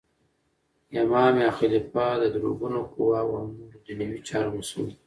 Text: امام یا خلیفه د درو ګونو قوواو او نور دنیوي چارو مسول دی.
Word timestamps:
امام 1.01 1.33
یا 1.43 1.49
خلیفه 1.57 2.05
د 2.21 2.23
درو 2.33 2.51
ګونو 2.59 2.79
قوواو 2.93 3.31
او 3.39 3.45
نور 3.57 3.73
دنیوي 3.87 4.19
چارو 4.29 4.51
مسول 4.57 4.83
دی. 4.89 4.95